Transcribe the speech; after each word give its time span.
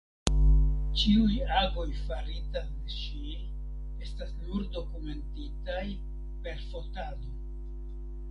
Ĉiuj 0.99 1.35
agoj 1.63 1.83
faritaj 1.97 2.63
de 2.79 2.87
ŝi 2.93 3.35
estas 4.07 4.33
nur 4.45 4.65
dokumentitaj 4.77 5.85
per 6.47 6.65
fotado. 6.73 7.37